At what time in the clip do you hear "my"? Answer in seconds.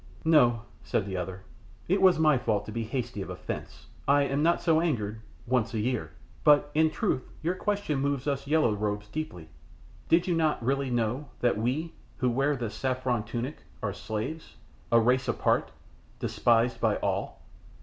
2.17-2.35